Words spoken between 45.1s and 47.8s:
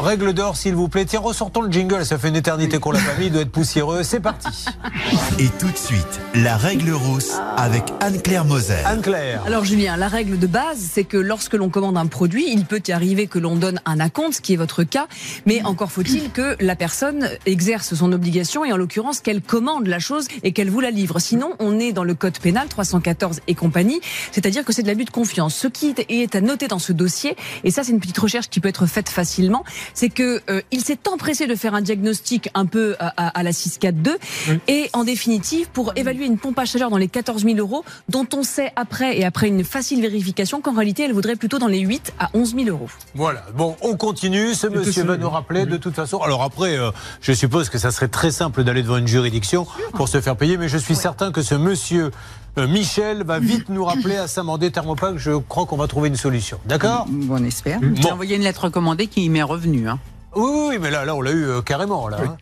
nous rappeler de toute façon. Alors après, euh, je suppose que